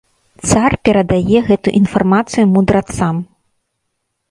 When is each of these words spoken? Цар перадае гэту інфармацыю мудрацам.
Цар 0.49 0.71
перадае 0.87 1.39
гэту 1.51 1.69
інфармацыю 1.81 2.45
мудрацам. 2.57 3.23